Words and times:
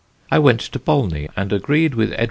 I 0.31 0.39
went 0.39 0.61
to 0.61 0.79
Bolney 0.79 1.29
and 1.37 1.53
agreed 1.53 1.93
with 1.93 2.11
Edw. 2.13 2.19